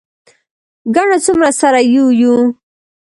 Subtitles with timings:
[0.95, 2.35] ګڼه څومره سره یو یو.